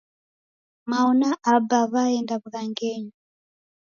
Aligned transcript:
Mao 0.89 1.09
na 1.19 1.29
Aba 1.53 1.79
w'aenda 1.93 2.35
w'ughangenyi. 2.41 3.13